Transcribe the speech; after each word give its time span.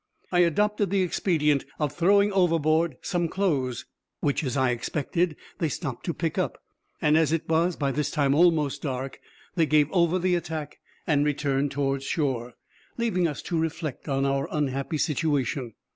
I 0.31 0.39
adopted 0.39 0.89
the 0.89 1.03
expedient 1.03 1.63
of 1.77 1.91
throwing 1.93 2.31
overboard 2.33 2.97
some 3.03 3.27
clothes, 3.27 3.85
which, 4.19 4.43
as 4.43 4.57
I 4.57 4.71
expected, 4.71 5.35
they 5.59 5.69
stopped 5.69 6.05
to 6.07 6.13
pick 6.15 6.39
up; 6.39 6.57
and 7.03 7.15
as 7.15 7.31
it 7.31 7.47
was 7.47 7.75
by 7.75 7.91
this 7.91 8.09
time 8.09 8.33
almost 8.33 8.81
dark, 8.81 9.19
they 9.53 9.67
gave 9.67 9.91
over 9.91 10.17
the 10.17 10.33
attack, 10.33 10.79
and 11.05 11.23
returned 11.23 11.69
towards 11.69 12.03
the 12.05 12.09
shore, 12.09 12.55
leaving 12.97 13.27
us 13.27 13.43
to 13.43 13.59
reflect 13.59 14.09
on 14.09 14.25
our 14.25 14.47
unhappy 14.49 14.97
situation. 14.97 15.75